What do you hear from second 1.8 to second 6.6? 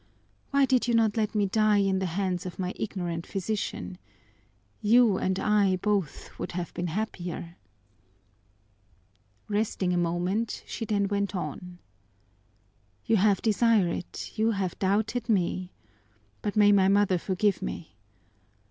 the hands of my ignorant physician? You and I both would